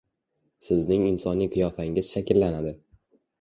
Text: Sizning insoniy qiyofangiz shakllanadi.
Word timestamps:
Sizning 0.67 1.05
insoniy 1.09 1.49
qiyofangiz 1.57 2.11
shakllanadi. 2.17 2.75